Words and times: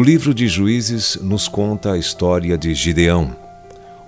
livro 0.00 0.32
de 0.32 0.48
Juízes 0.48 1.18
nos 1.20 1.48
conta 1.48 1.92
a 1.92 1.98
história 1.98 2.56
de 2.56 2.74
Gideão, 2.74 3.36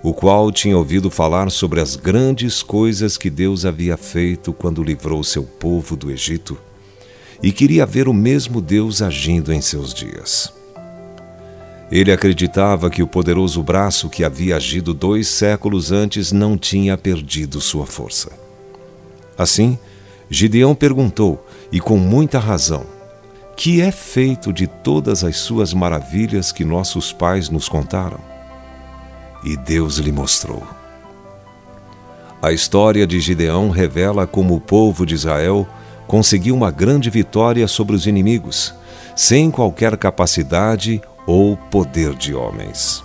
o 0.01 0.13
qual 0.13 0.51
tinha 0.51 0.75
ouvido 0.75 1.11
falar 1.11 1.51
sobre 1.51 1.79
as 1.79 1.95
grandes 1.95 2.63
coisas 2.63 3.17
que 3.17 3.29
Deus 3.29 3.65
havia 3.65 3.95
feito 3.95 4.51
quando 4.51 4.83
livrou 4.83 5.23
seu 5.23 5.43
povo 5.43 5.95
do 5.95 6.09
Egito 6.09 6.57
e 7.43 7.51
queria 7.51 7.85
ver 7.85 8.07
o 8.07 8.13
mesmo 8.13 8.61
Deus 8.61 9.01
agindo 9.01 9.53
em 9.53 9.61
seus 9.61 9.93
dias. 9.93 10.51
Ele 11.91 12.11
acreditava 12.11 12.89
que 12.89 13.03
o 13.03 13.07
poderoso 13.07 13.61
braço 13.61 14.09
que 14.09 14.23
havia 14.23 14.55
agido 14.55 14.93
dois 14.93 15.27
séculos 15.27 15.91
antes 15.91 16.31
não 16.31 16.57
tinha 16.57 16.97
perdido 16.97 17.61
sua 17.61 17.85
força. 17.85 18.31
Assim, 19.37 19.77
Gideão 20.29 20.73
perguntou, 20.73 21.45
e 21.71 21.79
com 21.79 21.97
muita 21.97 22.39
razão, 22.39 22.94
que 23.55 23.81
é 23.81 23.91
feito 23.91 24.51
de 24.51 24.67
todas 24.67 25.23
as 25.23 25.37
suas 25.37 25.73
maravilhas 25.73 26.51
que 26.51 26.65
nossos 26.65 27.13
pais 27.13 27.49
nos 27.49 27.69
contaram? 27.69 28.19
E 29.43 29.55
Deus 29.55 29.97
lhe 29.97 30.11
mostrou. 30.11 30.63
A 32.41 32.51
história 32.51 33.07
de 33.07 33.19
Gideão 33.19 33.69
revela 33.69 34.27
como 34.27 34.55
o 34.55 34.61
povo 34.61 35.05
de 35.05 35.15
Israel 35.15 35.67
conseguiu 36.05 36.55
uma 36.55 36.69
grande 36.69 37.09
vitória 37.09 37.67
sobre 37.67 37.95
os 37.95 38.05
inimigos, 38.05 38.73
sem 39.15 39.49
qualquer 39.49 39.97
capacidade 39.97 41.01
ou 41.25 41.57
poder 41.57 42.13
de 42.13 42.35
homens. 42.35 43.03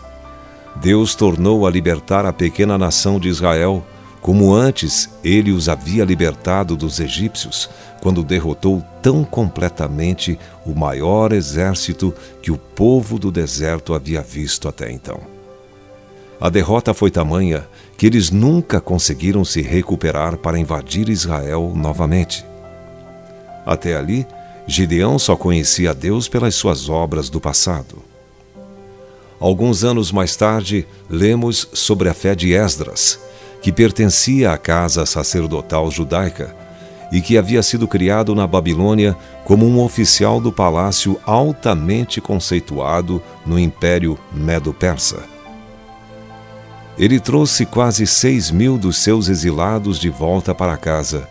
Deus 0.77 1.15
tornou 1.15 1.67
a 1.67 1.71
libertar 1.71 2.27
a 2.27 2.33
pequena 2.33 2.77
nação 2.77 3.19
de 3.19 3.29
Israel, 3.29 3.85
como 4.21 4.55
antes 4.55 5.09
ele 5.25 5.51
os 5.51 5.69
havia 5.69 6.05
libertado 6.05 6.77
dos 6.77 7.01
egípcios, 7.01 7.71
quando 8.03 8.23
derrotou 8.23 8.83
tão 9.03 9.25
completamente 9.25 10.39
o 10.65 10.75
maior 10.75 11.33
exército 11.33 12.15
que 12.43 12.51
o 12.51 12.59
povo 12.59 13.19
do 13.19 13.31
deserto 13.31 13.95
havia 13.95 14.23
visto 14.23 14.69
até 14.69 14.91
então. 14.91 15.21
A 16.41 16.49
derrota 16.49 16.95
foi 16.95 17.11
tamanha 17.11 17.67
que 17.99 18.07
eles 18.07 18.31
nunca 18.31 18.81
conseguiram 18.81 19.45
se 19.45 19.61
recuperar 19.61 20.39
para 20.39 20.59
invadir 20.59 21.11
Israel 21.11 21.73
novamente. 21.77 22.45
Até 23.67 23.95
ali, 23.95 24.27
Gideão 24.67 25.19
só 25.19 25.37
conhecia 25.37 25.93
Deus 25.93 26.29
pelas 26.29 26.55
suas 26.55 26.89
obras 26.89 27.29
do 27.29 27.41
passado. 27.41 28.03
Alguns 29.39 29.85
anos 29.85 30.11
mais 30.13 30.35
tarde, 30.35 30.87
lemos 31.09 31.69
sobre 31.75 32.09
a 32.09 32.15
fé 32.15 32.35
de 32.35 32.55
Esdras, 32.55 33.19
que 33.61 33.73
pertencia 33.73 34.53
à 34.53 34.59
casa 34.59 35.05
sacerdotal 35.05 35.91
judaica 35.91 36.55
e 37.13 37.21
que 37.21 37.37
havia 37.37 37.63
sido 37.63 37.89
criado 37.89 38.35
na 38.35 38.47
Babilônia 38.47 39.17
como 39.45 39.67
um 39.67 39.81
oficial 39.83 40.41
do 40.41 40.53
palácio 40.53 41.21
altamente 41.27 42.21
conceituado 42.21 43.23
no 43.45 43.59
Império 43.59 44.19
Medo-Persa. 44.33 45.25
Ele 46.97 47.19
trouxe 47.19 47.65
quase 47.67 48.07
seis 48.07 48.51
mil 48.51 48.77
dos 48.77 48.99
seus 48.99 49.29
exilados 49.29 49.99
de 49.99 50.11
volta 50.11 50.55
para 50.55 50.77
casa, 50.77 51.29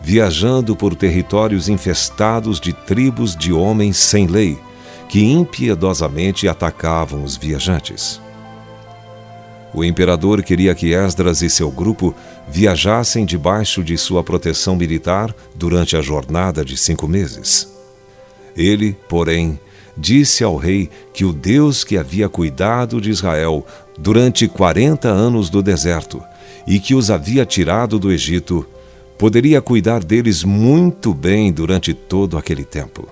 viajando 0.00 0.74
por 0.74 0.94
territórios 0.94 1.68
infestados 1.68 2.58
de 2.58 2.72
tribos 2.72 3.36
de 3.36 3.52
homens 3.52 3.98
sem 3.98 4.26
lei, 4.26 4.58
que 5.08 5.22
impiedosamente 5.22 6.48
atacavam 6.48 7.22
os 7.22 7.36
viajantes. 7.36 8.20
O 9.72 9.84
imperador 9.84 10.42
queria 10.42 10.74
que 10.74 10.92
Esdras 10.92 11.42
e 11.42 11.48
seu 11.48 11.70
grupo 11.70 12.14
viajassem 12.48 13.24
debaixo 13.24 13.84
de 13.84 13.96
sua 13.96 14.24
proteção 14.24 14.74
militar 14.74 15.34
durante 15.54 15.96
a 15.96 16.02
jornada 16.02 16.64
de 16.64 16.76
cinco 16.76 17.06
meses. 17.06 17.68
Ele, 18.56 18.96
porém, 19.08 19.60
disse 19.96 20.42
ao 20.42 20.56
rei 20.56 20.90
que 21.12 21.24
o 21.24 21.32
Deus 21.32 21.84
que 21.84 21.96
havia 21.96 22.28
cuidado 22.28 23.00
de 23.00 23.10
Israel 23.10 23.64
durante 23.96 24.48
quarenta 24.48 25.08
anos 25.08 25.48
do 25.48 25.62
deserto 25.62 26.22
e 26.66 26.80
que 26.80 26.94
os 26.94 27.10
havia 27.10 27.46
tirado 27.46 27.98
do 27.98 28.10
Egito, 28.10 28.66
poderia 29.18 29.60
cuidar 29.60 30.02
deles 30.02 30.42
muito 30.42 31.14
bem 31.14 31.52
durante 31.52 31.94
todo 31.94 32.36
aquele 32.36 32.64
tempo. 32.64 33.08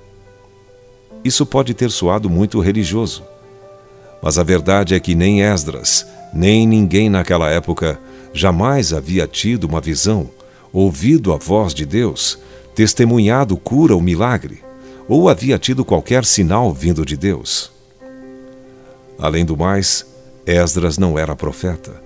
Isso 1.22 1.44
pode 1.44 1.74
ter 1.74 1.90
soado 1.90 2.30
muito 2.30 2.60
religioso, 2.60 3.22
mas 4.22 4.38
a 4.38 4.42
verdade 4.42 4.94
é 4.94 5.00
que 5.00 5.14
nem 5.14 5.42
Esdras, 5.42 6.06
nem 6.32 6.66
ninguém 6.66 7.08
naquela 7.08 7.48
época 7.50 7.98
jamais 8.32 8.92
havia 8.92 9.26
tido 9.26 9.64
uma 9.64 9.80
visão, 9.80 10.30
ouvido 10.72 11.32
a 11.32 11.36
voz 11.36 11.74
de 11.74 11.84
Deus, 11.84 12.38
testemunhado 12.74 13.56
cura 13.56 13.94
ou 13.94 14.00
milagre, 14.00 14.62
ou 15.08 15.28
havia 15.28 15.58
tido 15.58 15.84
qualquer 15.84 16.24
sinal 16.24 16.72
vindo 16.72 17.04
de 17.04 17.16
Deus. 17.16 17.72
Além 19.18 19.44
do 19.44 19.56
mais, 19.56 20.06
Esdras 20.46 20.96
não 20.96 21.18
era 21.18 21.34
profeta. 21.34 22.00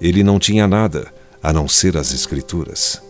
Ele 0.00 0.22
não 0.22 0.38
tinha 0.38 0.68
nada 0.68 1.06
a 1.42 1.52
não 1.52 1.66
ser 1.66 1.96
as 1.96 2.12
Escrituras. 2.12 3.00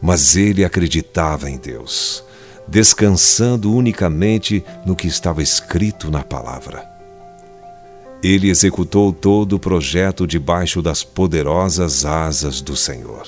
Mas 0.00 0.36
ele 0.36 0.64
acreditava 0.64 1.50
em 1.50 1.58
Deus, 1.58 2.24
descansando 2.66 3.72
unicamente 3.72 4.64
no 4.86 4.96
que 4.96 5.06
estava 5.06 5.42
escrito 5.42 6.10
na 6.10 6.24
palavra. 6.24 6.91
Ele 8.22 8.48
executou 8.48 9.12
todo 9.12 9.54
o 9.54 9.58
projeto 9.58 10.26
debaixo 10.26 10.80
das 10.80 11.02
poderosas 11.02 12.04
asas 12.04 12.60
do 12.60 12.76
Senhor. 12.76 13.26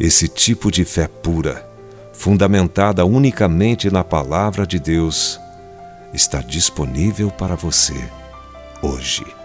Esse 0.00 0.28
tipo 0.28 0.70
de 0.70 0.84
fé 0.84 1.06
pura, 1.06 1.68
fundamentada 2.12 3.04
unicamente 3.04 3.90
na 3.90 4.02
palavra 4.02 4.66
de 4.66 4.78
Deus, 4.78 5.38
está 6.14 6.40
disponível 6.40 7.30
para 7.30 7.54
você 7.54 8.08
hoje. 8.82 9.37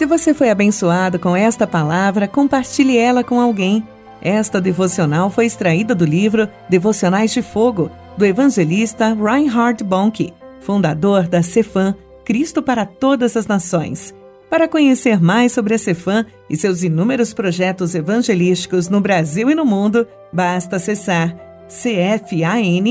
Se 0.00 0.06
você 0.06 0.32
foi 0.32 0.48
abençoado 0.48 1.18
com 1.18 1.36
esta 1.36 1.66
palavra, 1.66 2.26
compartilhe 2.26 2.96
ela 2.96 3.22
com 3.22 3.38
alguém. 3.38 3.86
Esta 4.22 4.58
devocional 4.58 5.28
foi 5.28 5.44
extraída 5.44 5.94
do 5.94 6.06
livro 6.06 6.48
Devocionais 6.70 7.30
de 7.32 7.42
Fogo, 7.42 7.90
do 8.16 8.24
evangelista 8.24 9.12
Reinhard 9.12 9.84
Bonk, 9.84 10.32
fundador 10.62 11.28
da 11.28 11.42
Cefam, 11.42 11.94
Cristo 12.24 12.62
para 12.62 12.86
Todas 12.86 13.36
as 13.36 13.46
Nações. 13.46 14.14
Para 14.48 14.66
conhecer 14.66 15.20
mais 15.20 15.52
sobre 15.52 15.74
a 15.74 15.78
Cefam 15.78 16.24
e 16.48 16.56
seus 16.56 16.82
inúmeros 16.82 17.34
projetos 17.34 17.94
evangelísticos 17.94 18.88
no 18.88 19.02
Brasil 19.02 19.50
e 19.50 19.54
no 19.54 19.66
mundo, 19.66 20.08
basta 20.32 20.76
acessar 20.76 21.36
cfan.org.br 21.68 22.90